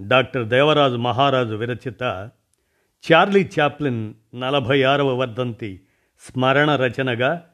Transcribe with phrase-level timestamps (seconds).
[0.00, 2.02] Doctor Devaraju మహారాజు విరచిత
[3.12, 5.80] Charlie Chaplin నలభై ఆరవ వర్ధంతి
[6.20, 7.50] స్మరణ రచనగా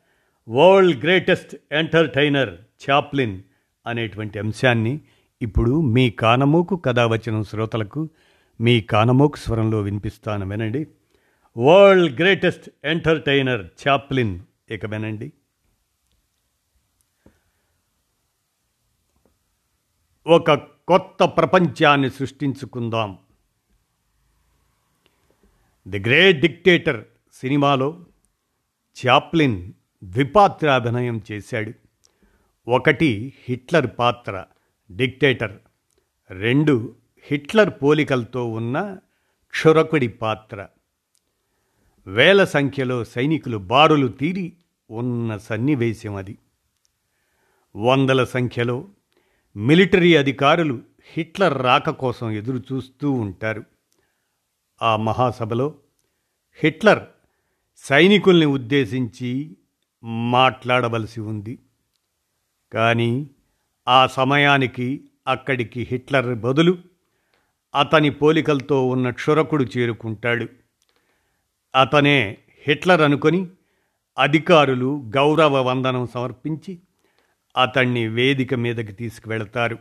[0.48, 2.54] వరల్డ్ గ్రేటెస్ట్ ఎంటర్టైనర్
[2.90, 3.42] చాప్లిన్
[3.86, 5.00] అనేటువంటి అంశాన్ని
[5.42, 8.10] ఇప్పుడు మీ కానమోకు కథావచనం శ్రోతలకు
[8.60, 10.86] మీ కానమోకు స్వరంలో వినిపిస్తాను వినండి.
[11.56, 14.40] వరల్డ్ గ్రేటెస్ట్ ఎంటర్టైనర్ చాప్లిన్
[14.70, 15.32] ఇక వినండి.
[20.26, 23.18] ఒక కొత్త ప్రపంచాన్ని సృష్టించుకుందాం.
[25.88, 28.04] ది గ్రేట్ డిక్టేటర్ సినిమాలో
[29.06, 29.72] చాప్లిన్
[30.04, 31.72] ద్విపాత్రాభినయం చేశాడు.
[32.68, 34.44] ఒకటి హిట్లర్ పాత్ర
[34.90, 35.58] డిక్టేటర్.
[36.30, 38.98] రెండు హిట్లర్ పోలికలతో ఉన్న
[39.50, 40.68] క్షురకుడి పాత్ర.
[42.06, 44.52] వేల సంఖ్యలో సైనికులు బారులు తీరి
[44.90, 46.38] ఉన్న సన్నివేశం అది.
[47.76, 48.88] వందల సంఖ్యలో
[49.56, 53.64] మిలిటరీ అధికారులు హిట్లర్ రాక కోసం ఎదురు చూస్తూ ఉంటారు.
[54.82, 55.74] ఆ మహాసభలో
[56.54, 57.02] హిట్లర్
[57.76, 59.56] సైనికుల్ని ఉద్దేశించి
[60.04, 61.58] మాట్లాడవలసి ఉంది.
[62.72, 63.30] కానీ
[63.88, 66.78] ఆ సమయానికి అక్కడికి హిట్లర్ బదులు
[67.74, 70.48] అతని పోలికలతో ఉన్న క్షురకుడు చేరుకుంటాడు.
[71.80, 73.48] అతనే హిట్లర్ అనుకొని
[74.18, 76.78] అధికారులు గౌరవ వందనం సమర్పించి
[77.56, 79.78] అతన్ని వేదిక మీదకి తీసుకువెళతారు.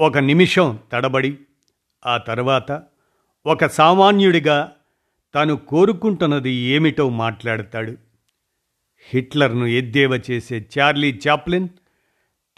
[0.00, 1.38] ఒక నిమిషం తడబడి
[2.06, 2.82] ఆ తర్వాత
[3.46, 4.72] ఒక సామాన్యుడిగా
[5.34, 7.96] తను కోరుకుంటున్నది ఏమిటో మాట్లాడతాడు.
[9.08, 11.68] హిట్లర్ను ఎద్దేవ చేసే చార్లీ చాప్లిన్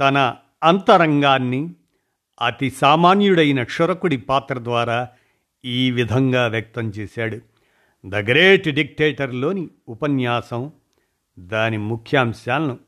[0.00, 1.71] తన అంతరంగాన్ని
[2.41, 5.09] అతి సామాన్యుడైన క్షురకుడి పాత్ర ద్వారా
[5.65, 7.38] ఈ విధంగా వ్యక్తం చేశాడు.
[8.06, 10.72] ద గ్రేట్ డిక్టేటర్లోని ఉపన్యాసం
[11.38, 12.78] దాని ముఖ్యాంశాలను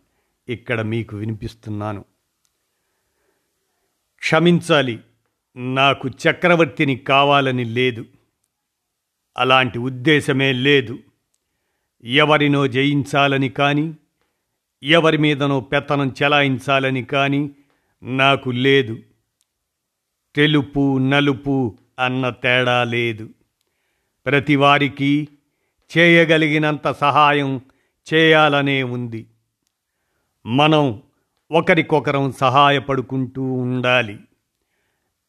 [0.49, 2.05] ఇక్కడ మీకు వినిపిస్తున్నాను.
[4.19, 5.01] క్షమించాలి
[5.57, 8.05] నాకు చక్రవర్తిని కావాలని లేదు.
[9.39, 10.99] అలాంటి ఉద్దేశమే లేదు.
[12.05, 13.97] ఎవరినో జయించాలని కానీ
[14.83, 17.51] ఎవరి మీదనో పెత్తనం చెలాయించాలని కానీ
[18.03, 18.99] నాకు లేదు.
[20.35, 23.29] తెలుపు నలుపు అన్న తేడా లేదు.
[24.27, 25.29] ప్రతివారికి
[25.99, 27.61] చేయగలిగినంత సహాయం
[28.15, 29.27] చేయాలనే ఉంది.
[30.47, 31.03] మనం
[31.51, 34.19] ఒకరికొకరం సహాయపడుకుంటూ ఉండాలి.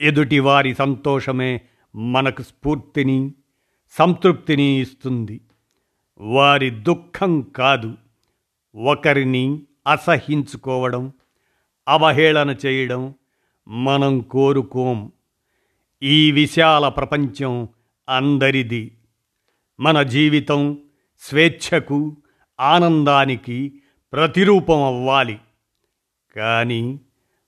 [0.02, 1.62] ఎదుటివారి సంతోషమే
[1.96, 3.32] మనకు స్ఫూర్తిని
[3.92, 5.42] సంతృప్తిని ఇస్తుంది.
[6.20, 7.94] వారి దుఃఖం కాదు
[8.76, 9.62] ఒకరిని
[9.92, 11.12] అసహించుకోవడం
[11.88, 13.14] అవహేళన చేయడం
[13.68, 15.12] మనం కోరుకోం.
[16.04, 17.68] ఈ విశాల ప్రపంచం
[18.10, 18.92] అందరిది.
[19.80, 20.78] మన జీవితం
[21.20, 22.18] స్వేచ్ఛకు
[22.60, 23.82] ఆనందానికి
[24.14, 25.40] ప్రతిరూపం అవ్వాలి.
[26.36, 27.00] కానీ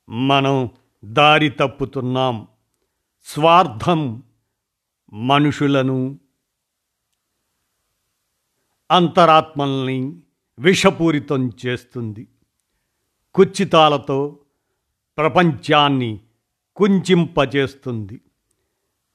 [0.09, 0.69] మనం
[1.05, 2.47] దారి తప్పుతున్నాం.
[3.23, 4.23] స్వార్థం
[5.13, 6.19] మనుషులను
[8.91, 10.15] అంతరాత్మల్ని
[10.59, 12.27] విషపూరితం చేస్తుంది.
[13.33, 14.39] కుచ్చితాలతో
[15.17, 16.19] ప్రపంచాన్ని
[16.75, 18.21] కుంచింపజేస్తుంది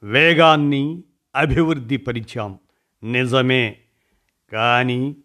[0.02, 1.02] వేగాన్ని
[1.36, 2.58] అభివృద్ధి పరిచాం
[3.04, 3.80] నిజమే.
[4.52, 5.16] కానీ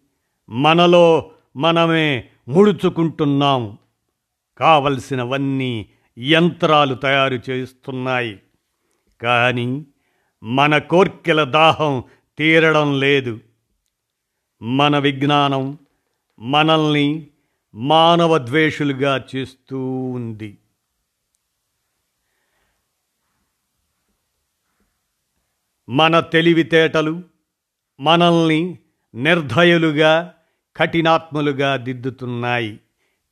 [0.48, 3.78] మనలో మనమే ముడుచుకుంటున్నాం.
[4.58, 8.42] కావలసినవన్నీ యంత్రాలు తయారు చేస్తున్నాయి.
[9.20, 9.86] కానీ
[10.42, 12.04] మన కోర్కెల దాహం
[12.38, 13.40] తీరడం లేదు.
[14.62, 15.78] మన విజ్ఞానం
[16.38, 17.30] మనల్ని
[17.74, 20.58] మానవ ద్వేషులుగా చేస్తూ ఉంది.
[25.88, 27.22] మన తెలివితేటలు
[28.00, 28.78] మనల్ని
[29.14, 30.34] నిర్ధయులుగా
[30.76, 32.80] కఠినాత్మలుగా దిద్దుతున్నాయి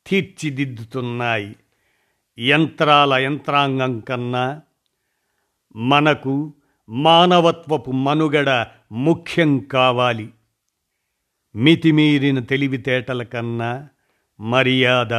[0.07, 1.57] తీర్చిదిద్దుతున్నాయి.
[2.39, 4.63] యంత్రాల యంత్రాంగం కన్నా
[5.77, 6.55] మనకు
[6.89, 10.31] మానవత్వపు మనుగడ ముఖ్యం కావాలి.
[11.55, 13.89] మితిమీరిన తెలివితేటల కన్నా
[14.41, 15.15] మర్యాద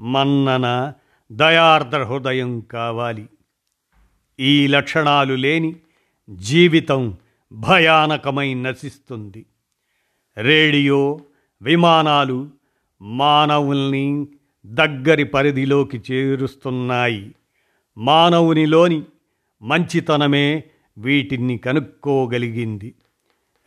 [0.00, 0.92] మన్నన
[1.32, 3.26] దయార్ద్ర హృదయం కావాలి.
[4.40, 5.76] ఈ లక్షణాలు లేని
[6.30, 7.16] జీవితం
[7.52, 9.46] భయానకమై నశిస్తుంది.
[10.36, 11.20] రేడియో
[11.62, 12.50] విమానాలు
[13.02, 14.28] మానవుల్ని
[14.66, 17.34] దగ్గరి పరిధిలోకి చేరుస్తున్నాయి.
[17.98, 19.02] మానవునిలోని
[19.62, 20.64] మంచితనమే
[20.98, 22.94] వీటిని కనుక్కోగలిగింది.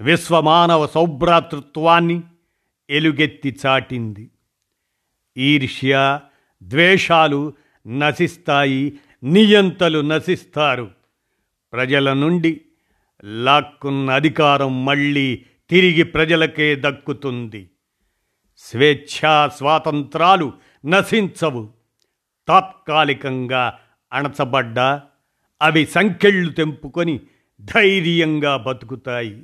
[0.01, 2.21] విశ్వమానవ సౌభ్రాతృత్వాన్ని
[2.89, 4.29] ఎలుగెత్తి చాటింది.
[5.37, 6.19] ఈర్ష్య
[6.63, 7.53] ద్వేషాలు
[7.87, 10.91] నశిస్తాయి నియంతలు నశిస్తారు.
[11.73, 12.61] ప్రజల నుండి
[13.23, 17.69] లాక్కున్న అధికారం మళ్ళీ తిరిగి ప్రజలకే దక్కుతుంది.
[18.57, 20.53] స్వేచ్ఛా స్వాతంత్రాలు
[20.85, 21.69] నశించవు.
[22.47, 23.79] తాత్కాలికంగా
[24.13, 25.01] అణచబడ్డా
[25.61, 27.19] అవి సంఖ్యళ్ళు తెంపుకొని
[27.61, 29.43] ధైర్యంగా బతుకుతాయి.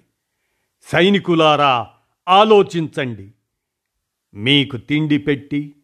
[0.82, 1.88] సైనికులారా
[2.30, 3.32] ఆలోచించండి.
[4.34, 5.76] మీకు తిండి పెట్టి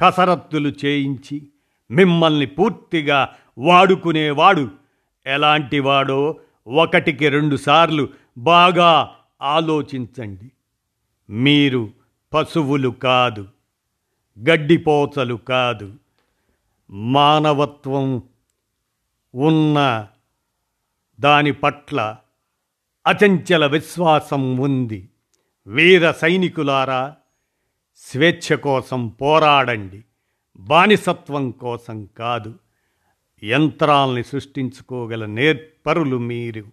[0.00, 1.48] కసరత్తులు చేయించి
[1.90, 4.70] మిమ్మల్ని పూర్తిగా వాడుకునేవాడు
[5.26, 8.08] ఎలాంటివాడో ఒకటికి రెండుసార్లు
[8.38, 10.50] బాగా ఆలోచించండి.
[11.32, 12.01] మీరు
[12.34, 13.48] పశువులు కాదు
[14.40, 15.94] గడ్డిపోచలు కాదు.
[16.90, 18.22] మానవత్వం
[19.34, 20.08] ఉన్న
[21.20, 22.16] దాని పట్ల
[23.06, 25.08] అచంచల విశ్వాసం ఉంది.
[25.66, 27.16] వీర సైనికులారా
[27.96, 30.04] స్వేచ్ఛ కోసం పోరాడండి.
[30.56, 32.58] బానిసత్వం కోసం కాదు.
[33.44, 36.64] యంత్రాల్ని సృష్టించుకోగల నేర్పరులు మీరు.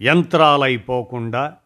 [0.00, 1.56] యంత్రాలైపోకుండా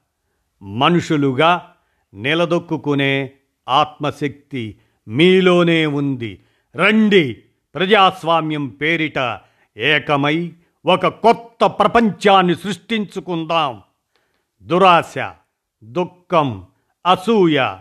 [0.62, 1.75] మనుషులుగా
[2.16, 3.32] నిలదొక్కునే
[3.68, 4.78] ఆత్మశక్తి
[5.08, 6.42] మీలోనే ఉంది.
[6.76, 7.42] రండి
[7.74, 9.40] ప్రజాస్వామ్యం పేరిట
[9.76, 10.52] ఏకమై
[10.86, 13.82] ఒక కొత్త ప్రపంచాన్ని సృష్టించుకుందాం.
[14.62, 15.14] దురాశ
[15.84, 16.66] దుఃఖం
[17.06, 17.76] అసూయ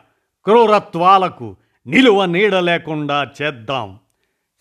[0.46, 1.56] క్రూరత్వాలకు
[1.88, 4.00] నిలువ నీడ లేకుండా చేద్దాం.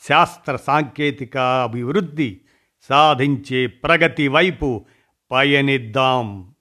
[0.09, 2.41] శాస్త్ర సాంకేతిక అభివృద్ధి
[2.83, 4.85] సాధించే ప్రగతి వైపు
[5.33, 6.55] పయనిద్దాం.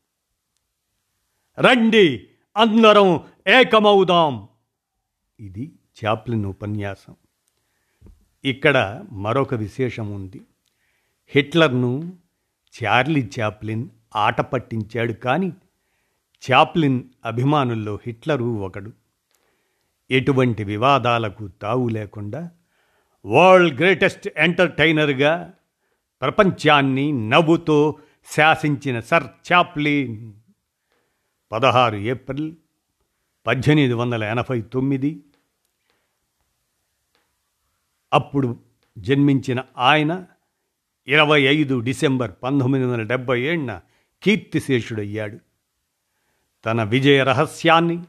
[1.60, 2.28] రండి
[2.58, 4.48] అందరం ఏకమవుదాం.
[5.40, 5.72] ఇది
[6.06, 7.16] చాప్లిన్ ఉపన్యాసం.
[8.46, 10.42] ఇక్కడ మరొక విశేషం ఉంది.
[11.28, 12.14] హిట్లర్ను
[12.84, 15.54] చార్లీ చాప్లిన్ ఆట పట్టించాడు కానీ
[16.52, 18.92] చాప్లిన్ అభిమానుల్లో హిట్లరు ఒకడు.
[20.12, 22.52] ఎటువంటి వివాదాలకు తావు లేకుండా
[23.26, 25.54] వరల్డ్ గ్రేటెస్ట్ ఎంటర్టైనర్గా
[26.22, 29.24] ప్రపంచాన్ని నవ్వుతో శాసించిన సర్
[29.54, 30.34] చాప్లిన్.
[31.54, 32.56] పదహారు ఏప్రిల్
[33.48, 35.24] పద్దెనిమిది వందల ఎనభై తొమ్మిది.
[38.14, 38.60] అప్పుడు
[38.98, 40.26] జన్మించిన ఆయన
[41.08, 43.82] ఇరవై ఐదు డిసెంబర్ పంతొమ్మిది వందల డెబ్బై ఏడున
[44.24, 45.38] కీర్తిశేషుడయ్యాడు.
[46.66, 48.04] తన విజయ రహస్యాన్ని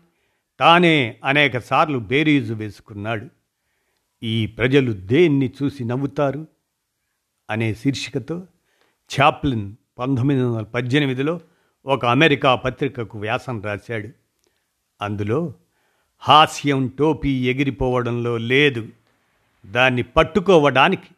[0.61, 3.27] తానే అనేకసార్లు బేరీజు వేసుకున్నాడు.
[4.23, 6.47] ఈ ప్రజలు దేన్ని చూసి నవ్వుతారు
[7.51, 8.47] అనే శీర్షికతో
[9.21, 11.41] చాప్లిన్ పంతొమ్మిది వందల పద్దెనిమిదిలో
[11.87, 14.09] ఒక అమెరికా పత్రికకు వ్యాసం రాశాడు.
[15.03, 15.55] అందులో
[16.19, 18.89] హాస్యం టోపీ ఎగిరిపోవడంలో లేదు.
[19.67, 21.09] దాన్ని పట్టుకోవడానికి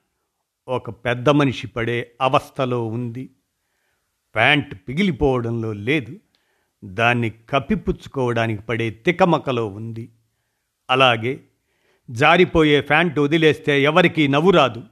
[0.68, 3.30] ఒక పెద్ద మనిషి పడే అవస్థలో ఉంది.
[4.34, 6.16] ప్యాంట్ పిగిలిపోవడంలో లేదు.
[6.84, 10.08] దాన్ని కప్పిపుచ్చుకోవడానికి పడే తికమకలో ఉంది.
[10.90, 11.40] అలాగే
[12.10, 14.82] జారిపోయే ప్యాంట్ వదిలేస్తే ఎవరికీ నవ్వు రాదు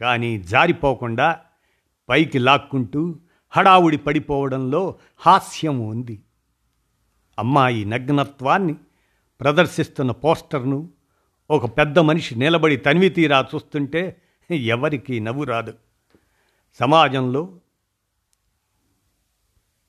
[0.00, 1.40] కానీ జారిపోకుండా
[2.08, 3.20] పైకి లాక్కుంటూ
[3.56, 6.22] హడావుడి పడిపోవడంలో హాస్యం ఉంది.
[7.38, 8.74] అమ్మాయి నగ్నత్వాన్ని
[9.40, 10.90] ప్రదర్శిస్తున్న పోస్టర్ను
[11.50, 15.74] ఒక పెద్ద మనిషి నిలబడి తనివి తీరా చూస్తుంటే ఎవరికీ నవ్వు రాదు.
[16.74, 17.58] సమాజంలో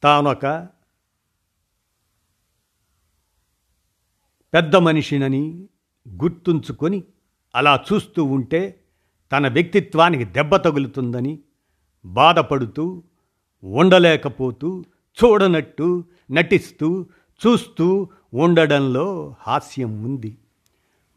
[0.04, 0.45] తానొక
[4.54, 5.68] పెద్ద మనిషినని
[6.07, 7.04] గుర్తుంచుకొని
[7.56, 8.81] అలా చూస్తూ ఉంటే
[9.31, 11.40] తన వ్యక్తిత్వానికి దెబ్బ తగులుతుందని
[12.06, 13.04] బాధపడుతూ
[13.64, 14.83] ఉండలేకపోతూ
[15.23, 17.06] చూడనట్టు నటిస్తూ
[17.47, 20.37] చూస్తూ ఉండడంలో హాస్యం ఉంది.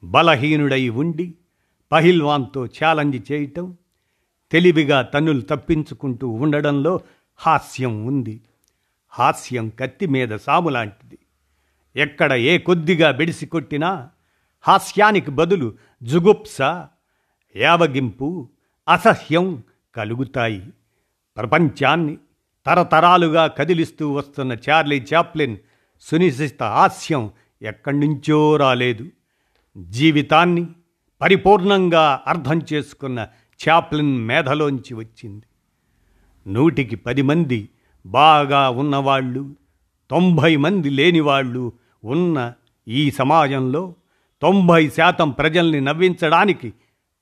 [0.04, 1.34] బలహీనుడై ఉండి
[1.92, 3.76] పహిల్వాన్తో ఛాలెంజ్ చేయటం
[4.52, 7.00] తెలివిగా తన్నులు తప్పించుకుంటూ ఉండడంలో
[7.36, 8.40] హాస్యం ఉంది.
[9.08, 11.18] హాస్యం కత్తి మీద సాము లాంటిది.
[11.96, 14.10] ఎక్కడ ఏ కొద్దిగా బెడిసి కొట్టినా
[14.60, 16.62] హాస్యానికి బదులు జుగుప్స
[17.56, 18.48] యావగింపు
[18.88, 19.62] అసహ్యం
[19.94, 20.62] కలుగుతాయి.
[21.36, 22.18] ప్రపంచాన్ని
[22.66, 25.56] తరతరాలుగా కదిలిస్తూ వస్తున్న చార్లీ చాప్లిన్
[26.00, 27.30] సునిశ్చిత హాస్యం
[27.62, 29.06] ఎక్కడి నుంచో రాలేదు.
[29.78, 30.66] జీవితాన్ని
[31.20, 33.28] పరిపూర్ణంగా అర్థం చేసుకున్న
[33.68, 35.46] చాప్లిన్ మేధలోంచి వచ్చింది.
[36.46, 37.68] నూటికి పది మంది
[38.06, 39.56] బాగా ఉన్నవాళ్ళు
[40.10, 41.72] తొంభై మంది లేనివాళ్ళు
[42.04, 42.52] ఉన్న
[42.88, 43.94] ఈ సమాజంలో
[44.42, 46.72] తొంభై శాతం ప్రజల్ని నవ్వించడానికి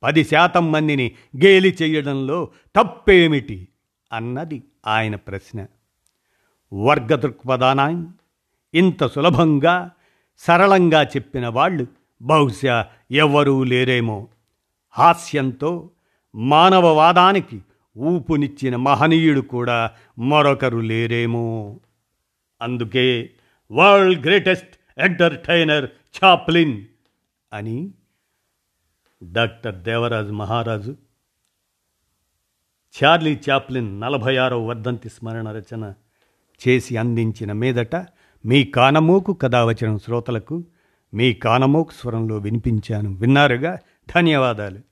[0.02, 1.12] పది శాతం మందిని
[1.44, 3.68] గేలి చేయడంలో తప్పేమిటి
[4.12, 4.62] అన్నది.
[4.88, 5.66] ఆయన ప్రశ్న.
[6.72, 8.06] వర్గ దృక్పథానాన్ని
[8.74, 9.90] ఇంత సులభంగా
[10.38, 11.86] సరళంగా చెప్పిన వాళ్ళు
[12.22, 14.28] బహుశా ఎవ్వరూ లేరేమో.
[14.90, 15.90] హాస్యంతో
[16.34, 17.62] మానవవాదానికి
[17.98, 21.80] ఊపునిచ్చిన మహనీయుడు కూడా మరొకరు లేరేమో.
[22.62, 23.30] అందుకే
[23.72, 25.90] వరల్డ్ గ్రేటెస్ట్ ఎంటర్టైనర్
[26.24, 26.84] చాప్లిన్
[27.52, 27.90] అని
[29.22, 30.96] doctor Devaraju Maharaju
[33.04, 35.94] Charlie Chaplin నలభై ఆరవ వర్ధంతి స్మరణ రచన
[36.68, 37.96] చేసి అందించిన మీదట
[38.46, 40.64] మీ కానమోకు కథావచనం శ్రోతలకు
[41.14, 43.14] మీ కానమోకు స్వరంలో వినిపించాను.
[43.14, 43.78] విన్నారుగా?
[44.14, 44.87] ధన్యవాదాలు.